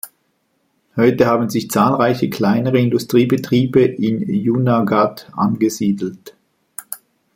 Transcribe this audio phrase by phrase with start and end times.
[0.95, 6.35] Heute haben sich zahlreiche kleinere Industriebetriebe in Junagadh angesiedelt.